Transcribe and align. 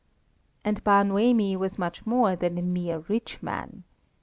And 0.65 0.83
Bar 0.83 1.03
Noemi 1.03 1.55
was 1.55 1.77
much 1.77 2.07
more 2.07 2.35
than 2.35 2.57
a 2.57 2.63
mere 2.63 3.03
rich 3.07 3.37
man. 3.43 3.83